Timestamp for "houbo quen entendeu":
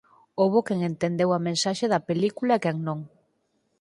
0.39-1.29